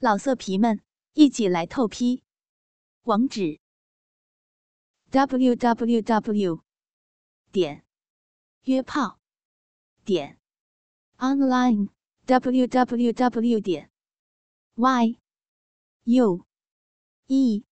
[0.00, 0.80] 老色皮们，
[1.14, 2.22] 一起来透批！
[3.02, 3.58] 网址
[5.10, 6.62] ：w w w
[7.50, 7.84] 点
[8.62, 9.18] 约炮
[10.04, 10.38] 点
[11.16, 11.88] online
[12.26, 13.90] w w w 点
[14.76, 15.18] y
[16.04, 16.46] u
[17.26, 17.64] e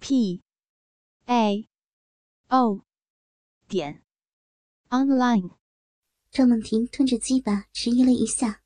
[0.00, 0.42] p
[1.26, 1.68] a
[2.48, 2.86] o
[3.68, 4.02] 点
[4.88, 5.50] online。
[6.30, 8.63] 赵梦婷吞着鸡巴，迟疑了一下。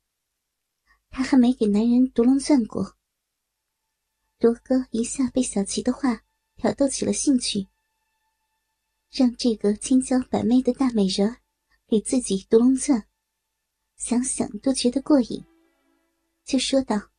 [1.09, 2.95] 她还没给男人独龙钻过。
[4.39, 6.23] 罗哥一下被小琪的话
[6.55, 7.67] 挑逗起了兴趣，
[9.11, 11.37] 让这个千娇百媚的大美人
[11.87, 13.05] 给自己独龙钻，
[13.97, 15.43] 想想都觉得过瘾，
[16.45, 17.09] 就说道：“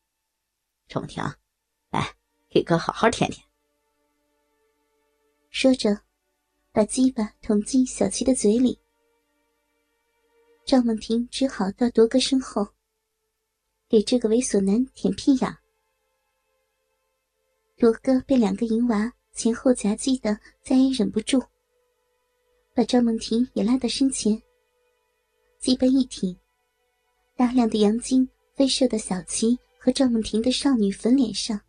[0.88, 1.22] 赵梦婷，
[1.90, 2.16] 来，
[2.48, 3.46] 给哥好好舔舔。”
[5.50, 6.02] 说着，
[6.72, 8.78] 把鸡巴捅进小琪的嘴里。
[10.64, 12.68] 赵梦婷只好到铎哥身后，
[13.90, 15.58] 给这个猥琐男舔屁眼。
[17.78, 21.44] 罗哥被两个淫娃前后夹击的，再也忍不住，
[22.72, 24.40] 把赵梦婷也拉到身前，
[25.58, 26.38] 鸡巴一挺，
[27.34, 31.60] 大量的阳精飞射到小琪和赵梦婷的少女粉脸上，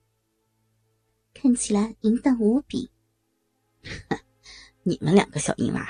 [1.33, 2.91] 看起来淫荡无比。
[4.83, 5.89] 你们两个小淫娃，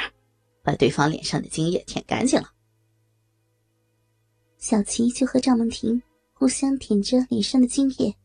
[0.63, 2.53] 把对方脸上的精液舔干净了。
[4.57, 6.01] 小琪就和赵梦婷
[6.41, 8.17] 互相舔着脸上的精液。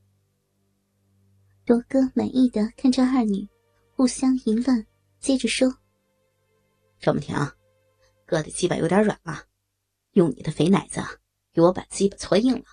[1.67, 3.47] 罗哥满意的看着二女
[3.91, 4.87] 互相淫乱，
[5.21, 5.69] 接着说
[6.99, 7.37] ：“赵梦婷，
[8.25, 9.45] 哥的鸡巴有点软了，
[10.13, 11.03] 用你的肥奶子
[11.53, 12.65] 给我把鸡巴搓硬了，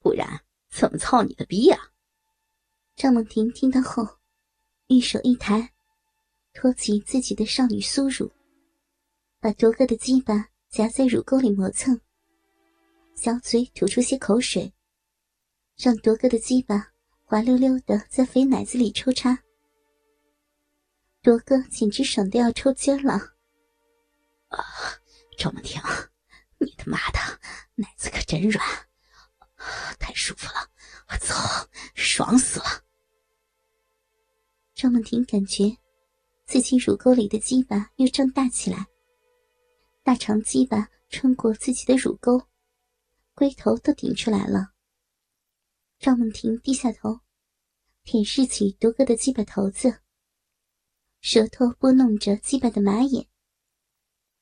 [0.00, 1.78] 不然怎么操你的逼呀？”
[2.96, 4.18] 赵梦婷听到后，
[4.88, 5.74] 玉手一抬，
[6.52, 8.32] 托起自己的少女酥乳，
[9.38, 12.00] 把卓哥的鸡巴夹在乳沟里磨蹭。
[13.16, 14.72] 小嘴吐出些口水，
[15.76, 16.92] 让铎哥的鸡巴
[17.24, 19.36] 滑溜溜的在肥奶子里抽插。
[21.22, 23.14] 铎哥简直爽的要抽筋了！
[24.48, 24.62] 啊，
[25.38, 25.80] 赵梦婷，
[26.58, 27.18] 你他妈的
[27.74, 28.64] 奶子可真软，
[29.98, 30.70] 太舒服了！
[31.08, 32.66] 我操，爽死了！
[34.74, 35.74] 赵梦婷感觉
[36.44, 38.86] 自己乳沟里的鸡巴又胀大起来，
[40.04, 42.40] 大长鸡巴穿过自己的乳沟。
[43.36, 44.72] 龟头都顶出来了。
[45.98, 47.20] 赵梦婷低下头，
[48.02, 50.00] 舔舐起独哥的鸡巴头子，
[51.20, 53.28] 舌头拨弄着鸡巴的马眼。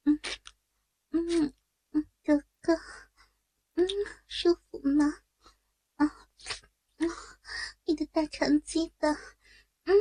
[0.04, 0.20] 嗯
[1.10, 1.52] 嗯
[1.90, 2.72] 嗯，独哥，
[3.74, 3.84] 嗯，
[4.28, 5.12] 舒服吗？
[5.96, 6.28] 啊
[6.98, 7.10] 嗯，
[7.86, 9.92] 你的大长鸡巴，嗯，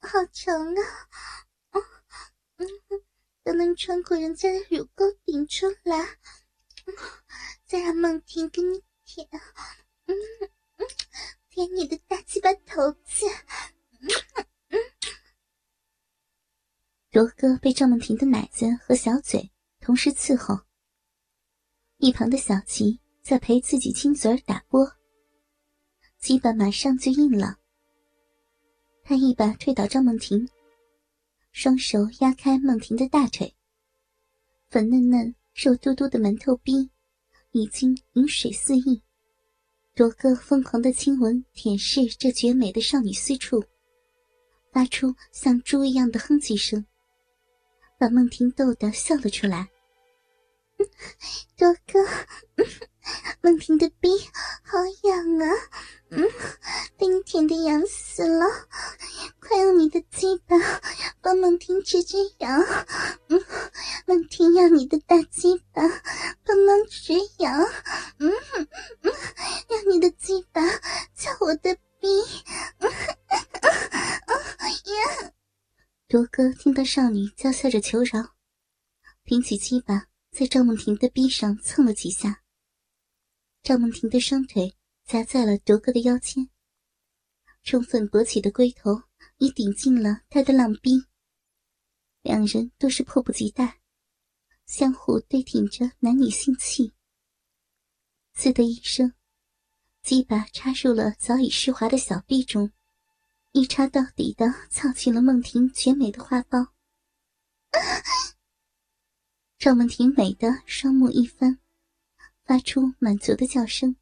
[0.00, 0.82] 好长啊，
[1.68, 1.80] 啊
[2.56, 2.66] 嗯，
[3.44, 6.18] 都能穿过人家的乳沟顶出来。
[7.72, 9.26] 再让梦婷给你舔，
[10.04, 10.14] 嗯，
[11.48, 13.24] 舔你的大鸡巴头子，
[13.98, 14.08] 嗯
[14.68, 14.78] 嗯。
[17.12, 19.50] 罗哥被赵梦婷的奶子和小嘴
[19.80, 20.66] 同时伺候，
[21.96, 24.92] 一旁的小琪在陪自己亲嘴儿打啵，
[26.18, 27.58] 鸡巴马上就硬了。
[29.02, 30.46] 他一把推倒赵梦婷，
[31.52, 33.56] 双手压开梦婷的大腿，
[34.68, 36.90] 粉嫩嫩、肉嘟嘟的馒头逼。
[37.52, 39.02] 已经饮水四溢，
[39.94, 43.62] 罗哥疯狂的亲吻舔舐这绝美的少女私处，
[44.72, 46.84] 发出像猪一样的哼唧声，
[47.98, 49.68] 把梦婷逗得笑了出来。
[51.58, 52.00] 罗哥，
[53.40, 54.08] 梦婷的逼
[54.64, 55.46] 好痒啊，
[56.10, 56.28] 嗯，
[56.98, 58.44] 被你舔的痒死了，
[59.38, 60.56] 快用你的鸡巴
[61.20, 62.60] 帮梦婷止止痒，
[63.28, 63.44] 嗯，
[64.06, 65.82] 梦婷要你的大鸡巴
[66.44, 67.60] 帮忙止痒，
[68.18, 68.32] 嗯
[69.02, 69.12] 嗯，
[69.68, 70.60] 让你的鸡巴
[71.14, 72.08] 敲我的逼，
[72.78, 72.96] 嗯呀！
[76.08, 78.34] 罗哥听到少女娇笑着求饶，
[79.24, 80.08] 挺起鸡巴。
[80.30, 82.42] 在赵梦婷的臂上蹭了几下，
[83.62, 84.76] 赵梦婷的双腿
[85.06, 86.50] 夹在了卓哥的腰间，
[87.62, 89.04] 充分勃起的龟头
[89.38, 91.06] 已顶进了他的浪逼，
[92.20, 93.80] 两人都是迫不及待，
[94.66, 96.92] 相互对挺着男女性器。
[98.34, 99.14] 刺的一声，
[100.02, 102.70] 鸡巴插入了早已湿滑的小臂中，
[103.52, 106.71] 一插到底的操进了梦婷绝美的花苞。
[109.58, 111.58] 赵梦婷美的双目一翻，
[112.44, 113.94] 发出满足的叫声。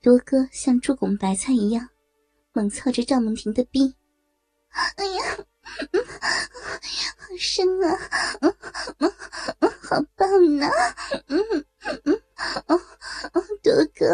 [0.00, 1.90] 多哥像猪拱白菜一样，
[2.52, 3.94] 猛操着赵梦婷的逼。
[4.96, 5.36] 哎呀，
[7.18, 7.98] 好深啊，
[9.82, 10.96] 好棒呐、啊！
[11.28, 11.38] 嗯
[12.04, 12.22] 嗯
[12.66, 12.80] 哦，
[13.62, 14.06] 多哥，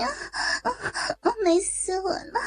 [0.00, 0.08] 呀，
[1.42, 2.40] 美死我了！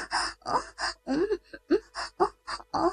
[0.46, 0.64] 哦，
[1.06, 1.28] 嗯
[1.68, 1.80] 嗯，
[2.18, 2.34] 哦
[2.72, 2.92] 哦。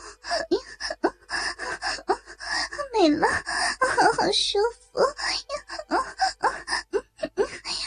[3.04, 5.54] 好好舒服呀
[5.88, 5.96] 啊
[6.38, 6.48] 啊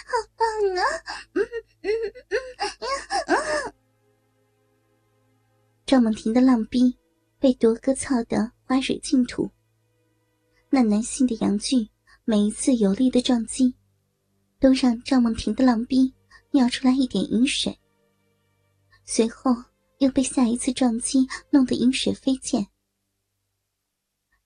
[0.06, 0.84] 好棒啊！
[5.88, 6.96] 赵梦婷的浪逼
[7.40, 9.50] 被夺哥操的花水净土
[10.70, 11.90] 那男性的阳具
[12.24, 13.74] 每一次有力的撞击
[14.60, 16.14] 都让赵梦婷的浪逼
[16.52, 17.80] 尿出来一点饮水。
[19.04, 19.56] 随后
[19.98, 22.68] 又被下一次撞击弄得饮水飞溅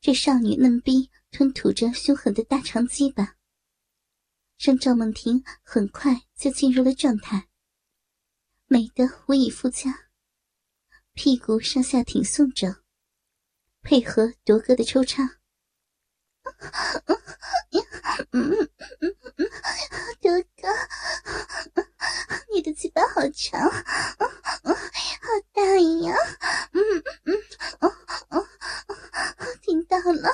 [0.01, 3.36] 这少女嫩逼吞吐着凶狠的大长鸡巴，
[4.57, 7.48] 让赵梦婷很快就进入了状态，
[8.65, 10.09] 美得无以复加。
[11.13, 12.83] 屁股上下挺送着，
[13.83, 15.38] 配合铎哥的抽插。
[20.19, 20.68] 铎哥，
[22.51, 23.80] 你的鸡巴好长，好
[25.53, 26.15] 大呀！
[26.71, 27.36] 嗯嗯嗯
[27.81, 27.94] 哦，
[29.71, 30.29] 听到了，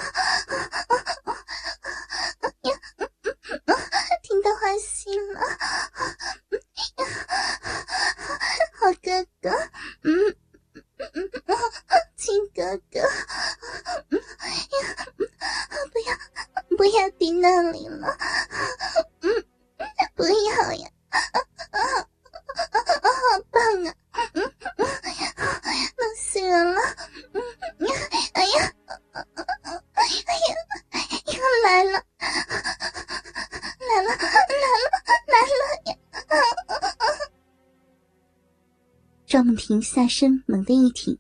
[39.68, 41.18] 赵梦婷下身猛地一挺，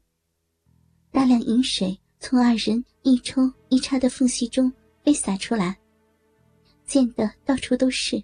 [1.11, 4.71] 大量饮水从二人一抽一插的缝隙中
[5.03, 5.77] 飞洒出来，
[6.85, 8.15] 溅得到处都是。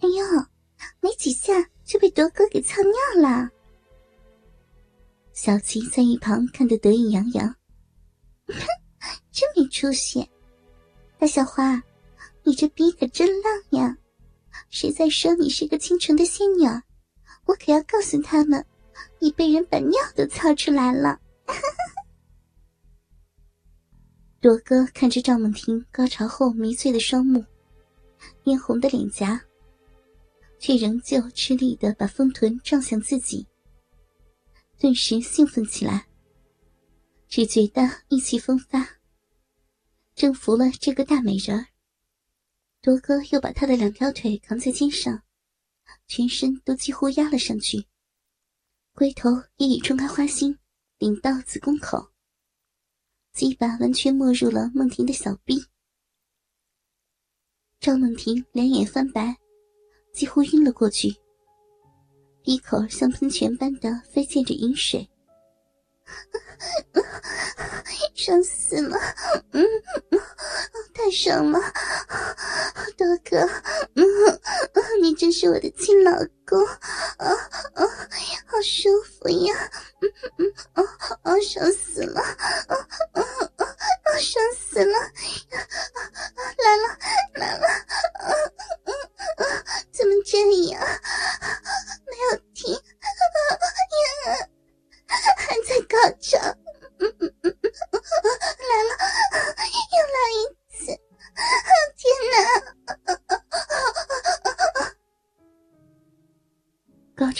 [0.00, 0.46] 哎呦，
[1.00, 1.54] 没几下
[1.86, 3.48] 就被夺哥给操尿了。
[5.32, 7.48] 小琪在一旁看得得意洋洋，
[8.46, 8.54] 哼
[9.32, 10.28] 真没出息！
[11.18, 11.82] 大小花，
[12.42, 13.96] 你这逼可真浪呀！
[14.68, 16.66] 谁在说你是个清纯的仙女？
[17.46, 18.64] 我可要告诉他们，
[19.18, 21.20] 你被人把尿都操出来了。
[24.40, 27.44] 铎哥看着赵梦婷高潮后迷醉的双目，
[28.44, 29.40] 嫣红的脸颊，
[30.58, 33.46] 却仍旧吃力的把丰臀撞向自己，
[34.78, 36.06] 顿时兴奋起来，
[37.28, 38.86] 只觉得意气风发，
[40.14, 41.66] 征服了这个大美人儿。
[42.82, 45.22] 铎哥又把他的两条腿扛在肩上。
[46.06, 47.86] 全身都几乎压了上去，
[48.92, 50.58] 龟头也已冲开花心，
[50.98, 52.10] 顶到子宫口，
[53.32, 55.66] 鸡巴完全没入了梦婷的小臂。
[57.78, 59.36] 赵梦婷两眼翻白，
[60.14, 61.14] 几乎晕了过去，
[62.42, 65.08] 鼻口像喷泉般的飞溅着饮水，
[68.14, 68.96] 爽死了！
[69.52, 69.62] 嗯，
[70.94, 71.60] 太爽了，
[72.96, 73.46] 多哥，
[75.26, 76.12] 真是我的亲老
[76.46, 76.64] 公，
[77.16, 77.26] 啊
[77.74, 77.82] 啊，
[78.46, 79.72] 好舒服呀！
[80.00, 80.06] 嗯
[80.38, 80.84] 嗯，啊
[81.22, 82.20] 啊，爽死了！
[82.20, 82.76] 啊
[83.10, 83.20] 啊
[83.56, 83.62] 啊，
[84.20, 84.96] 爽死了！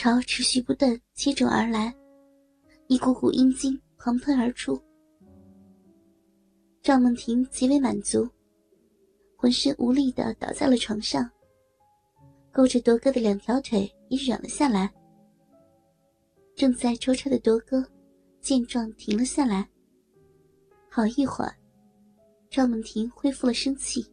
[0.06, 1.92] 潮持续不断，接踵而来，
[2.86, 4.80] 一股股阴茎狂喷而出。
[6.80, 8.24] 赵梦婷极为满足，
[9.34, 11.28] 浑身无力的倒在了床上，
[12.52, 14.88] 勾着铎哥的两条腿也软了下来。
[16.54, 17.84] 正在抽插的铎哥
[18.40, 19.68] 见状停了下来。
[20.88, 21.52] 好一会儿，
[22.48, 24.06] 赵梦婷恢复了生气，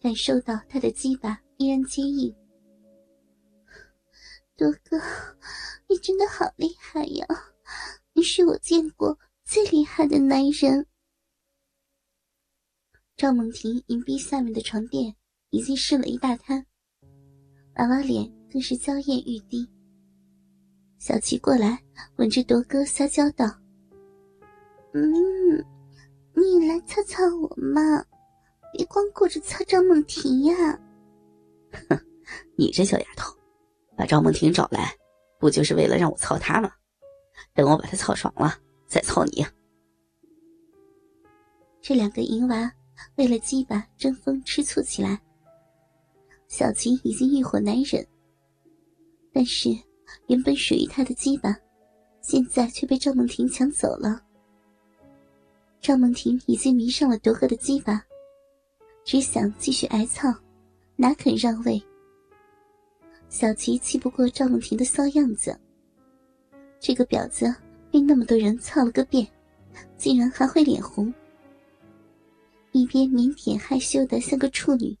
[0.00, 2.34] 感受到他的鸡巴依然坚硬。
[4.56, 4.98] 多哥，
[5.86, 7.26] 你真的好厉害呀！
[8.14, 10.86] 你是我见过最厉害的男人。
[13.18, 15.14] 赵梦婷银臂下面的床垫
[15.50, 16.64] 已经湿了一大滩，
[17.76, 19.68] 娃娃脸更是娇艳欲滴。
[20.98, 21.78] 小琪过来
[22.16, 23.44] 吻着铎哥撒娇道
[24.94, 25.62] ：“嗯，
[26.34, 28.02] 你来擦擦我嘛，
[28.72, 30.80] 别光顾着擦赵梦婷呀。”
[31.90, 32.00] 哼，
[32.56, 33.36] 你这小丫头。
[33.96, 34.94] 把赵梦婷找来，
[35.38, 36.70] 不就是为了让我操她吗？
[37.54, 38.54] 等我把她操爽了，
[38.86, 39.44] 再操你。
[41.80, 42.70] 这两个淫娃
[43.16, 45.20] 为了鸡巴争风吃醋起来。
[46.48, 48.06] 小琴已经欲火难忍，
[49.32, 49.70] 但是
[50.28, 51.56] 原本属于他的鸡巴，
[52.20, 54.20] 现在却被赵梦婷抢走了。
[55.80, 58.00] 赵梦婷已经迷上了夺哥的鸡巴，
[59.04, 60.32] 只想继续挨操，
[60.96, 61.82] 哪肯让位。
[63.38, 65.60] 小琪气不过赵梦婷的骚样子，
[66.80, 67.54] 这个婊子
[67.92, 69.30] 被那么多人操了个遍，
[69.98, 71.12] 竟然还会脸红。
[72.72, 74.96] 一边腼腆害羞的像个处女，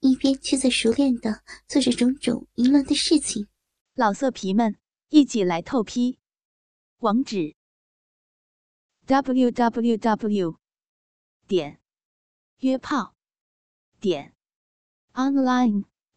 [0.00, 3.48] 一边却在熟练的做着种种淫乱的事情。
[3.94, 4.76] 老色皮们，
[5.08, 6.18] 一起来透批！
[6.98, 7.56] 网址
[9.06, 10.58] ：w w w
[11.48, 11.80] 点
[12.58, 13.14] 约炮
[13.98, 14.34] 点
[15.14, 15.84] online